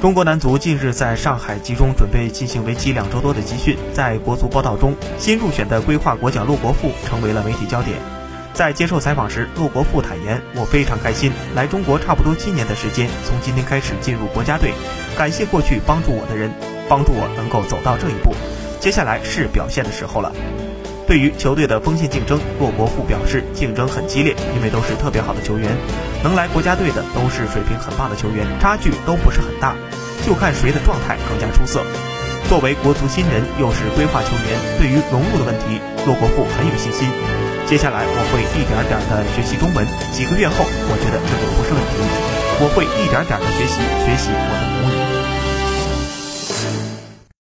[0.00, 7.98] 中国男足近日在上海集中准备进行为期两周多的集训，在国足报道中，新入选的规划国脚陆国富成为了媒体焦点。
[8.54, 14.72] 在接受采访时，陆国富坦言：“我非常开心，来中国差不多七年的时间，从今天开始进入国家队，
[15.18, 16.50] 感谢过去帮助我的人，
[16.88, 18.34] 帮助我能够走到这一步。
[18.80, 20.32] 接下来是表现的时候了。”
[21.06, 25.76] 对于球队的锋线竞争，骆国富表示：“竞争很激烈，因为都是特别好的球员。”
[26.22, 29.74] 能来国家队的都是水平很棒的球员，差距都不是很大，
[30.26, 31.84] 就看谁的状态更加出色。
[32.48, 37.08] 作为国足新人，又是规划球员，对于融入的问题，骆国富很有信心。
[37.66, 41.94] 接下来我会一点点的学习中文，几个月后，我觉得这就不是问题。
[42.62, 44.90] 我会一点点的学习，学习我的母
[46.86, 46.89] 语。